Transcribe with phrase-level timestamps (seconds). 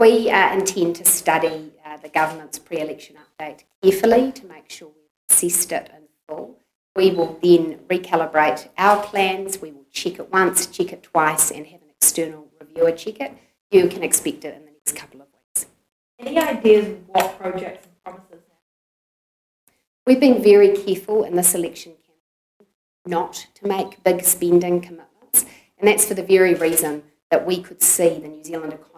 [0.00, 5.10] We uh, intend to study uh, the government's pre-election update carefully to make sure we've
[5.28, 6.56] assessed it in full.
[6.94, 9.60] We will then recalibrate our plans.
[9.60, 13.32] We will check it once, check it twice, and have an external reviewer check it.
[13.72, 15.66] You can expect it in the next couple of weeks.
[16.20, 18.44] Any ideas of what projects and promises?
[20.06, 22.72] We've been very careful in this election campaign
[23.04, 25.44] not to make big spending commitments,
[25.76, 27.02] and that's for the very reason
[27.32, 28.97] that we could see the New Zealand economy is in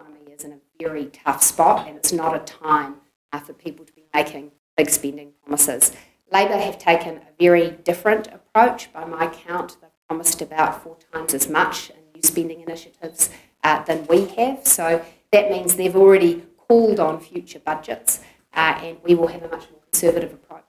[0.81, 2.95] very tough spot, and it's not a time
[3.33, 5.91] uh, for people to be making big spending promises.
[6.31, 8.91] Labour have taken a very different approach.
[8.93, 13.29] By my count, they've promised about four times as much in new spending initiatives
[13.63, 14.65] uh, than we have.
[14.65, 18.21] So that means they've already called on future budgets,
[18.53, 20.63] uh, and we will have a much more conservative approach.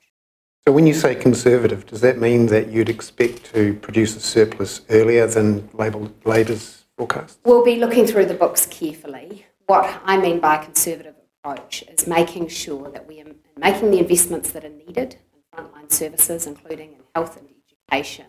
[0.67, 4.83] So when you say conservative, does that mean that you'd expect to produce a surplus
[4.91, 7.39] earlier than Labour, Labour's forecast?
[7.45, 9.47] We'll be looking through the books carefully.
[9.73, 13.27] What I mean by a conservative approach is making sure that we are
[13.57, 18.27] making the investments that are needed in frontline services, including in health and education,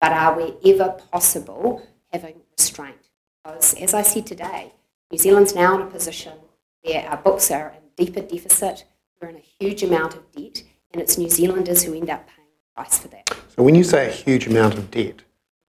[0.00, 3.08] but are wherever possible having restraint.
[3.42, 4.72] Because, as I said today,
[5.10, 6.34] New Zealand's now in a position
[6.82, 8.84] where our books are in deeper deficit,
[9.20, 12.46] we're in a huge amount of debt, and it's New Zealanders who end up paying
[12.46, 13.36] the price for that.
[13.56, 15.22] So when you say a huge amount of debt,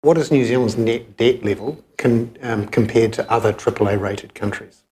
[0.00, 4.83] what is New Zealand's net debt level um, compared to other AAA rated countries?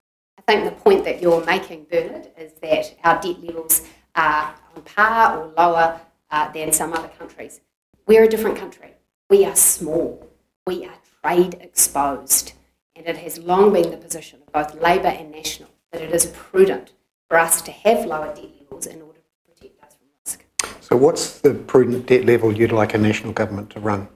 [0.48, 3.82] I think the point that you're making, Bernard, is that our debt levels
[4.16, 7.60] are on par or lower uh, than some other countries.
[8.06, 8.94] We're a different country.
[9.30, 10.28] We are small.
[10.66, 12.54] We are trade exposed.
[12.96, 16.26] And it has long been the position of both Labour and National that it is
[16.26, 16.92] prudent
[17.28, 20.44] for us to have lower debt levels in order to protect us from risk.
[20.80, 24.08] So, what's the prudent debt level you'd like a national government to run?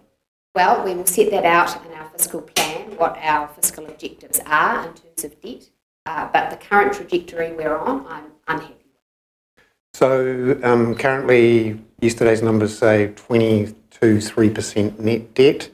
[0.55, 4.89] Well, we will set that out in our fiscal plan, what our fiscal objectives are
[4.89, 5.71] in terms of debt.
[6.07, 8.75] Uh, but the current trajectory we're on, I'm unhappy.
[9.93, 15.69] So um, currently, yesterday's numbers say 22 3% net debt,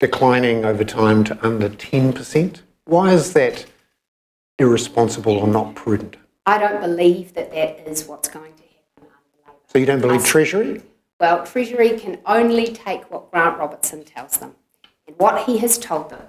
[0.00, 2.62] declining over time to under 10%.
[2.86, 3.66] Why is that
[4.58, 6.16] irresponsible or not prudent?
[6.46, 9.14] I don't believe that that is what's going to happen.
[9.68, 10.82] So you don't believe Treasury?
[11.20, 14.56] Well, Treasury can only take what Grant Robertson tells them.
[15.06, 16.22] And what he has told them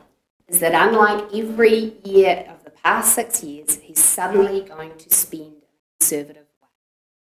[0.47, 5.61] is that unlike every year of past six years, he's suddenly going to spend
[5.99, 6.67] conservative way.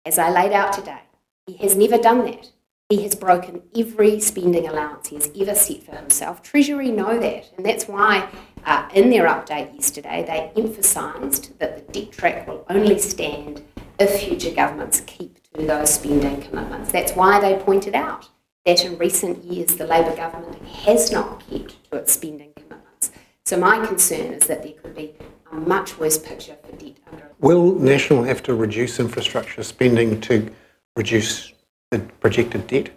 [0.05, 1.01] as I laid out today.
[1.45, 2.49] He has never done that.
[2.89, 6.41] He has broken every spending allowance he has ever set for himself.
[6.41, 8.29] Treasury know that, and that's why
[8.65, 13.63] uh, in their update yesterday they emphasised that the debt track will only stand
[13.99, 16.91] if future governments keep to those spending commitments.
[16.91, 18.29] That's why they pointed out
[18.65, 23.11] that in recent years the Labour government has not kept to its spending commitments.
[23.45, 25.13] So my concern is that there could be
[25.57, 30.49] a much worse picture for debt under Will National have to reduce infrastructure spending to
[30.95, 31.53] reduce
[31.91, 32.89] the projected debt?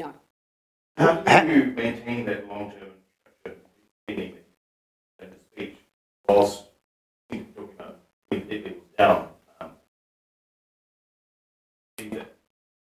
[0.00, 0.12] No.
[0.96, 2.90] How do you maintain that long-term
[3.44, 3.60] infrastructure
[4.02, 4.34] spending
[5.20, 5.76] in the speech
[6.28, 6.64] whilst
[7.30, 7.46] talking
[7.78, 8.00] about
[8.30, 9.28] debt levels down?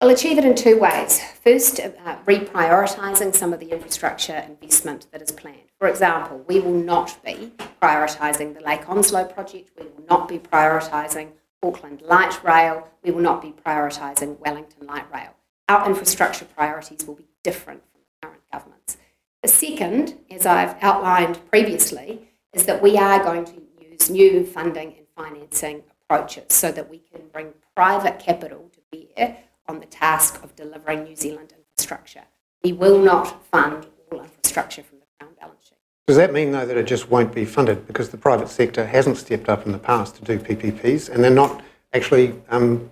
[0.01, 1.22] I'll achieve it in two ways.
[1.44, 5.62] First, uh, reprioritising some of the infrastructure investment that is planned.
[5.83, 7.51] For example, we will not be
[7.81, 13.21] prioritising the Lake Onslow project, we will not be prioritising Auckland Light Rail, we will
[13.21, 15.31] not be prioritising Wellington Light Rail.
[15.67, 18.95] Our infrastructure priorities will be different from the current government's.
[19.41, 24.95] The second, as I've outlined previously, is that we are going to use new funding
[24.97, 28.79] and financing approaches so that we can bring private capital to
[29.17, 32.23] bear on the task of delivering New Zealand infrastructure.
[32.63, 35.77] We will not fund all infrastructure from the Crown balance sheet.
[36.06, 39.18] Does that mean, though, that it just won't be funded because the private sector hasn't
[39.18, 42.90] stepped up in the past to do PPPs and they're not actually um,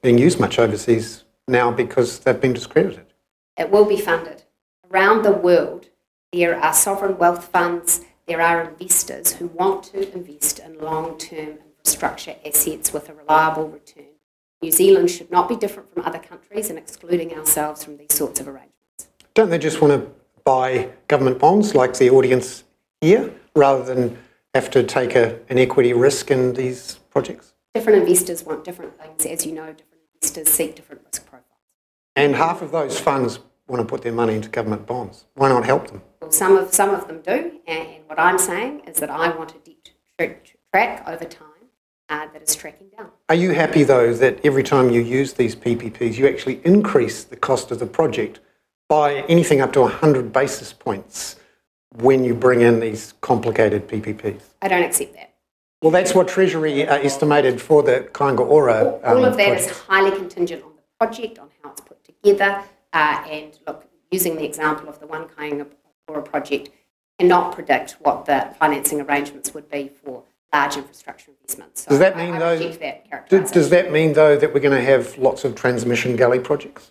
[0.00, 3.04] being used much overseas now because they've been discredited?
[3.58, 4.44] It will be funded.
[4.90, 5.90] Around the world,
[6.32, 11.58] there are sovereign wealth funds, there are investors who want to invest in long term
[11.66, 14.06] infrastructure assets with a reliable return.
[14.62, 18.40] New Zealand should not be different from other countries in excluding ourselves from these sorts
[18.40, 19.08] of arrangements.
[19.34, 20.10] Don't they just want to
[20.46, 22.64] buy government bonds like the audience
[23.02, 24.16] here rather than
[24.54, 27.52] have to take a, an equity risk in these projects?
[27.74, 29.26] Different investors want different things.
[29.26, 31.44] As you know, different investors seek different risk profiles.
[32.14, 35.26] And half of those funds want to put their money into government bonds.
[35.34, 36.00] Why not help them?
[36.22, 39.50] Well, some of, some of them do, and, what I'm saying is that I want
[39.50, 40.36] a debt tra-
[40.72, 41.48] track over time
[42.08, 43.10] uh, that is tracking down.
[43.28, 47.36] Are you happy, though, that every time you use these PPPs, you actually increase the
[47.36, 48.38] cost of the project
[48.88, 51.36] by anything up to 100 basis points
[51.96, 54.40] when you bring in these complicated PPPs?
[54.62, 55.34] I don't accept that.
[55.82, 58.98] Well, that's what Treasury uh, estimated for the Kāinga Ora.
[59.04, 59.86] All um, of that is project.
[59.86, 62.62] highly contingent on the project, on how it's put together,
[62.92, 65.66] uh, and look, using the example of the One Kāinga
[66.08, 66.70] Ora project,
[67.18, 70.22] cannot predict what the financing arrangements would be for
[70.52, 71.84] large infrastructure investments.
[71.84, 73.52] So Does that mean I though- that Do- characterisation.
[73.54, 76.90] Does that mean, though, that we're going to have lots of Transmission Gully projects?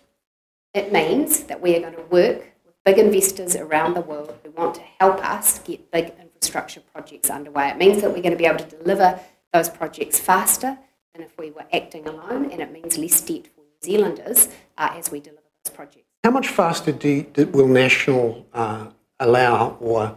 [0.76, 4.50] It means that we are going to work with big investors around the world who
[4.50, 7.70] want to help us get big infrastructure projects underway.
[7.70, 9.18] It means that we're going to be able to deliver
[9.54, 10.76] those projects faster
[11.14, 14.90] than if we were acting alone, and it means less debt for New Zealanders uh,
[14.92, 16.04] as we deliver those projects.
[16.22, 18.88] How much faster do you, do- will National uh,
[19.18, 20.14] allow or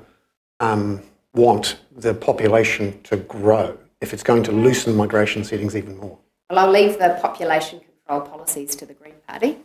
[0.60, 1.02] um,
[1.34, 6.18] want the population to grow if it's going to loosen migration settings even more?
[6.50, 9.60] Well, I'll leave the population control policies to the Green Party.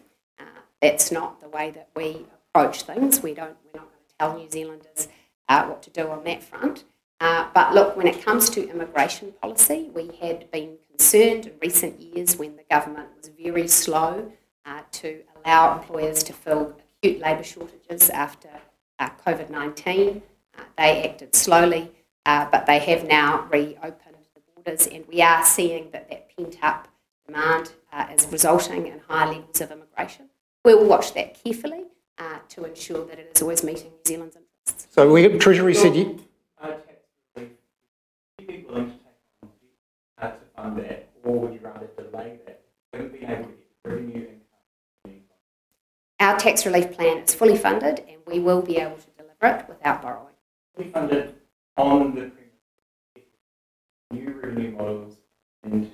[0.81, 3.23] That's not the way that we approach things.
[3.23, 5.09] We don't, we're not going to tell New Zealanders
[5.49, 6.85] uh, what to do on that front.
[7.21, 12.01] Uh, but look, when it comes to immigration policy, we had been concerned in recent
[12.01, 14.31] years when the government was very slow
[14.67, 18.51] uh, to allow employers to fill acute labour shortages after
[18.99, 20.23] uh, COVID 19.
[20.57, 21.91] Uh, they acted slowly,
[22.27, 26.59] uh, but they have now reopened the borders, and we are seeing that that pent
[26.63, 26.89] up
[27.27, 27.73] demand
[28.13, 30.29] is resulting in high levels of immigration.
[30.65, 31.85] We will watch that carefully
[32.19, 34.87] uh, to ensure that it is always meeting New Zealand's interests.
[34.95, 36.21] So we, Treasury said you,
[36.59, 36.87] Uh, tax
[37.37, 37.51] relief,
[38.39, 39.05] would you willing to take
[40.19, 42.63] on uh, to fund that, or would you rather delay that?
[42.95, 44.27] Wouldn't be able to get revenue
[45.05, 45.21] income.
[46.21, 49.69] Our tax relief plan is fully funded, and we will be able to deliver it
[49.69, 50.33] without borrowing.
[50.79, 51.35] We funded
[51.77, 52.33] on the premise
[53.17, 55.17] of new revenue models
[55.63, 55.91] and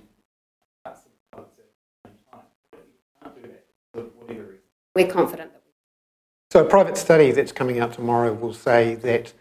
[0.85, 1.65] cuts of cuts at
[2.05, 2.41] the same time.
[2.71, 4.61] But you can't do that for whatever reason.
[5.01, 5.63] We're confident that
[6.51, 9.33] so a private study that's coming out tomorrow will say that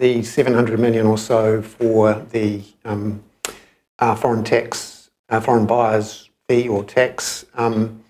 [0.00, 3.22] the 700 million or so for the um,
[4.00, 8.02] uh, foreign tax, uh, foreign buyers fee or tax um,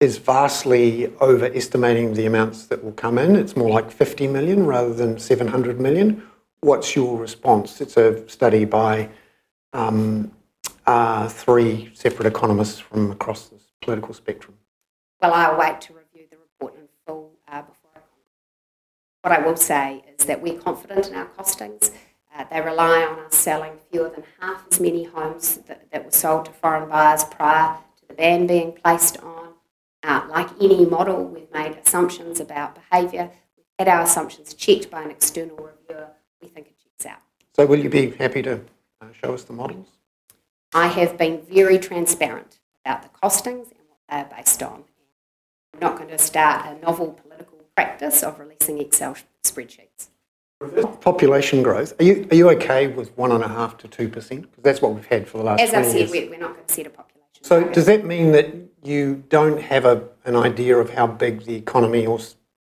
[0.00, 3.36] is vastly overestimating the amounts that will come in.
[3.36, 6.22] It's more like 50 million rather than 700 million.
[6.60, 7.80] What's your response?
[7.80, 9.08] It's a study by
[9.72, 10.30] um,
[10.86, 14.58] uh, three separate economists from across the political spectrum.
[15.22, 15.99] Well, I'll wait to
[19.22, 21.90] What I will say is that we're confident in our costings.
[22.34, 26.46] Uh, they rely on us selling fewer than half as many homes that, were sold
[26.46, 29.48] to foreign buyers prior to the ban being placed on.
[30.02, 33.30] Uh, like any model, we've made assumptions about behaviour.
[33.56, 36.08] We've had our assumptions checked by an external reviewer.
[36.40, 37.20] We think it checks out.
[37.54, 38.60] So will you be happy to
[39.02, 39.88] uh, show us the models?
[40.72, 44.84] I have been very transparent about the costings and what they are based on.
[45.74, 47.49] I'm not going to start a novel political
[47.80, 50.08] practice of releasing Excel spreadsheets.
[51.00, 54.42] Population growth, are you, are you okay with one and a half to two percent?
[54.42, 56.10] Because that's what we've had for the last As I 20 said, years.
[56.10, 57.42] we're, we're not going to set a population.
[57.42, 57.74] So target.
[57.74, 62.04] does that mean that you don't have a, an idea of how big the economy
[62.04, 62.18] or,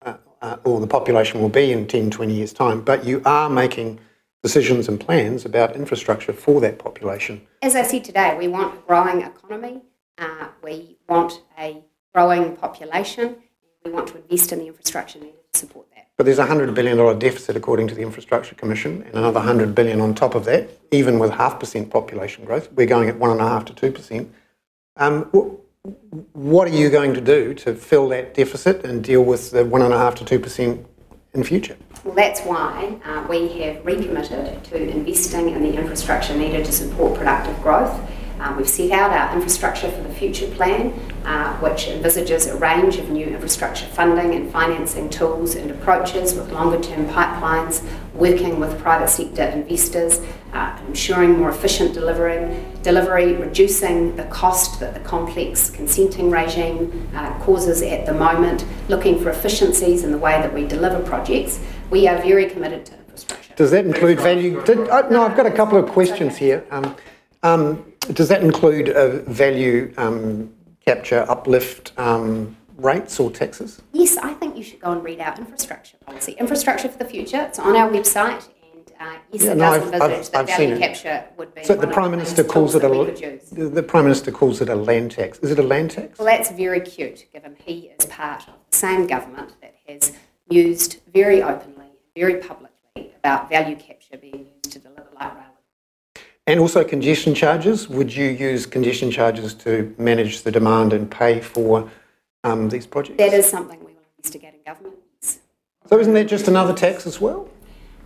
[0.06, 3.50] uh, uh, or the population will be in 10, 20 years' time, but you are
[3.50, 4.00] making
[4.44, 7.42] decisions and plans about infrastructure for that population?
[7.64, 9.82] As I said today, we want a growing economy.
[10.20, 11.84] Uh, we want a
[12.14, 13.38] growing population.
[13.86, 16.08] We want to invest in the infrastructure needed to support that.
[16.18, 20.02] But there's a $100 billion deficit according to the Infrastructure Commission and another 100 billion
[20.02, 22.70] on top of that, even with half percent population growth.
[22.74, 24.30] We're going at one and a half to 2%.
[24.98, 25.24] Um,
[26.34, 29.82] what are you going to do to fill that deficit and deal with the one
[29.82, 30.86] and a half to 2%
[31.34, 31.78] in future?
[32.04, 37.18] Well, that's why uh, we have recommitted to investing in the infrastructure needed to support
[37.18, 37.98] productive growth.
[38.40, 40.94] Uh, we've set out our infrastructure for the future plan,
[41.26, 46.50] uh, which envisages a range of new infrastructure funding and financing tools and approaches with
[46.52, 50.22] longer term pipelines, working with private sector investors,
[50.54, 57.38] uh, ensuring more efficient delivery, delivery, reducing the cost that the complex consenting regime uh,
[57.40, 61.60] causes at the moment, looking for efficiencies in the way that we deliver projects.
[61.90, 63.54] We are very committed to infrastructure.
[63.56, 64.64] Does that include value?
[64.64, 66.66] Did, uh, no, I've got a couple of questions here.
[66.72, 66.96] Um,
[67.44, 70.54] um, does that include uh, value um,
[70.86, 73.82] capture uplift um, rates or taxes?
[73.94, 76.34] Yes, I think you should go and read our infrastructure policy.
[76.34, 79.74] Infrastructure for the Future, it's on our website, and uh, yes, Yeah, it no, does
[79.74, 82.84] I've- envisage I've- that I've value capture would be So the Prime Minister calls it
[82.84, 83.50] a we could use.
[83.50, 85.40] the, the Prime Minister calls it a land tax.
[85.40, 86.18] Is it a land tax?
[86.18, 90.14] Well, that's very cute, given he is part of the same government that has
[90.50, 95.46] used very openly, very publicly about value capture being used to deliver light rail.
[96.50, 97.88] And also congestion charges.
[97.90, 101.88] Would you use congestion charges to manage the demand and pay for
[102.44, 103.20] um, these projects?
[103.20, 104.96] That is something we will investigate in government.
[105.22, 107.48] So isn't that just another tax as well?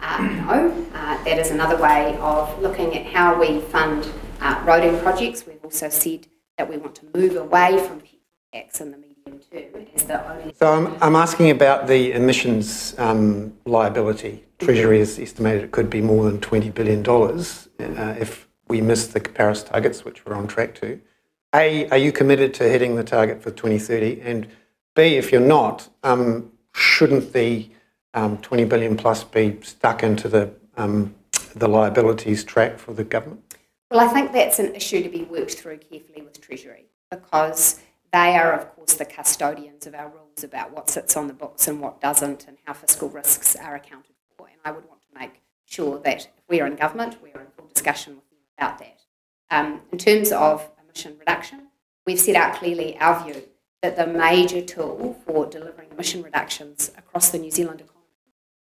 [0.02, 5.02] Uh, no, uh, that is another way of looking at how we fund uh, roading
[5.02, 5.48] projects.
[5.48, 8.20] We've also said that we want to move away from petrol
[8.52, 10.54] tax in the medium term as the only.
[10.60, 14.44] So I'm, I'm asking about the emissions um, liability.
[14.64, 19.20] Treasury has estimated it could be more than $20 billion uh, if we miss the
[19.20, 21.00] Paris targets, which we're on track to.
[21.54, 24.22] A, are you committed to hitting the target for 2030?
[24.22, 24.48] And
[24.96, 27.70] B, if you're not, um, shouldn't the
[28.14, 31.14] um, 20 billion plus be stuck into the, um,
[31.56, 33.56] the liabilities track for the government?
[33.92, 38.36] Well, I think that's an issue to be worked through carefully with Treasury because they
[38.38, 41.80] are, of course, the custodians of our rules about what sits on the books and
[41.80, 44.14] what doesn't and how fiscal risks are accounted
[44.64, 47.48] I would want to make sure that if we are in government, we are in
[47.58, 49.02] full discussion with them about that.
[49.52, 51.68] Um, in terms of emission reduction,
[52.06, 53.44] we've set out clearly our view
[53.82, 58.00] that the major tool for delivering emission reductions across the New Zealand economy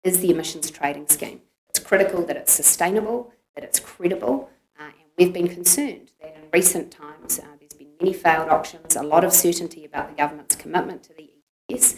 [0.03, 1.41] is the emissions trading scheme.
[1.70, 6.44] It's critical that it's sustainable, that it's credible, uh, and we've been concerned that in
[6.53, 10.56] recent times uh, there's been many failed auctions, a lot of certainty about the government's
[10.56, 11.29] commitment to the
[11.70, 11.98] ETS.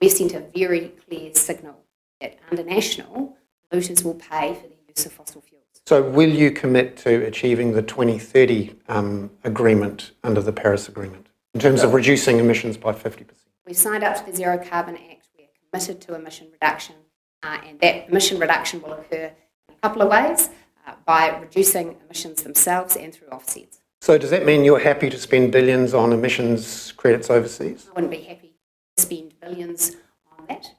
[0.00, 1.84] We've sent a very clear signal
[2.20, 3.36] that under national,
[3.72, 5.64] polluters will pay for the use of fossil fuels.
[5.86, 11.60] So will you commit to achieving the 2030 um, agreement under the Paris Agreement in
[11.60, 13.26] terms of reducing emissions by 50%?
[13.66, 15.28] We've signed up to the Zero Carbon Act.
[15.36, 16.96] We are committed to emission reduction,
[17.42, 19.32] uh, and that emission reduction will occur
[19.68, 20.50] in a couple of ways
[20.86, 23.80] uh, by reducing emissions themselves and through offsets.
[24.00, 27.86] So does that mean you're happy to spend billions on emissions credits overseas?
[27.90, 28.54] I wouldn't be happy
[28.96, 29.96] to spend billions
[30.38, 30.72] on that.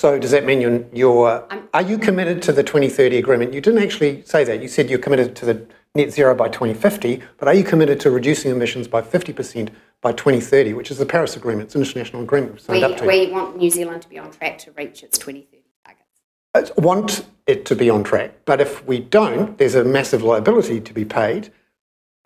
[0.00, 3.52] So does that mean you're, you're are you committed to the 2030 agreement?
[3.52, 4.62] You didn't actually say that.
[4.62, 8.10] You said you're committed to the net zero by 2050, but are you committed to
[8.10, 9.68] reducing emissions by 50%
[10.00, 11.66] by 2030, which is the Paris Agreement?
[11.66, 13.06] It's an international agreement signed We, up to.
[13.06, 16.72] we want New Zealand to be on track to reach its 2030 targets.
[16.78, 20.80] I want it to be on track, but if we don't, there's a massive liability
[20.80, 21.52] to be paid.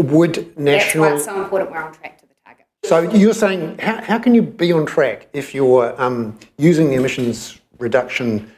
[0.00, 2.66] Would That's why national it's so important we're on track to the target.
[2.84, 6.94] So you're saying, how, how can you be on track if you're um, using the
[6.94, 8.52] emissions reduction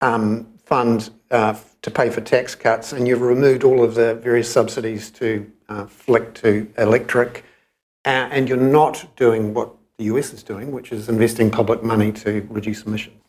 [0.00, 4.50] um, fund uh, to pay for tax cuts and you've removed all of the various
[4.50, 7.44] subsidies to uh, flick to electric
[8.04, 12.10] uh, and you're not doing what the US is doing, which is investing public money
[12.12, 13.22] to reduce emissions?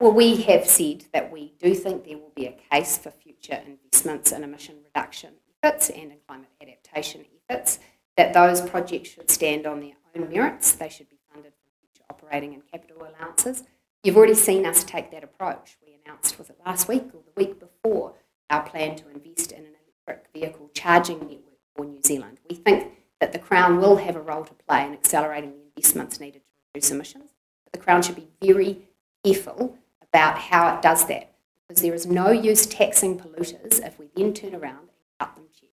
[0.00, 3.60] Well, we have said that we do think there will be a case for future
[3.66, 7.78] investments in emission reduction efforts and in climate adaptation efforts,
[8.16, 10.72] that those projects should stand on their own merits.
[10.72, 13.64] They should be funded from future operating and capital allowances.
[14.04, 15.78] You've already seen us take that approach.
[15.82, 18.12] We announced, was it last week or the week before,
[18.50, 19.72] our plan to invest in an
[20.06, 22.36] electric vehicle charging network for New Zealand.
[22.50, 26.20] We think that the Crown will have a role to play in accelerating the investments
[26.20, 27.30] needed to reduce emissions.
[27.64, 28.82] But the Crown should be very
[29.24, 31.32] careful about how it does that
[31.66, 35.46] because there is no use taxing polluters if we then turn around and cut them
[35.58, 35.72] checks.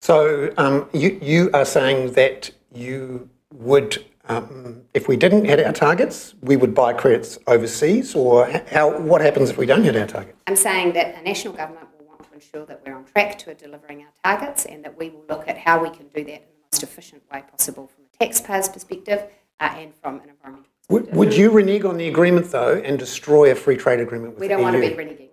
[0.00, 5.72] So um, you, you are saying that you would, um, if we didn't hit our
[5.72, 10.06] targets, we would buy credits overseas, or how, what happens if we don't hit our
[10.06, 10.38] targets?
[10.46, 13.54] I'm saying that a national government will want to ensure that we're on track to
[13.54, 16.48] delivering our targets and that we will look at how we can do that in
[16.48, 19.24] the most efficient way possible from a taxpayer's perspective
[19.60, 23.52] uh, and from an environmental Would, would you renege on the agreement, though, and destroy
[23.52, 25.28] a free trade agreement with We the don't want to be reneging